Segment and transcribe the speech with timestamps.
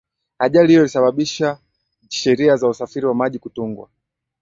[0.39, 1.57] ajali hiyo ilisababisha
[2.09, 3.89] sheria za usafiri wa maji kutungwa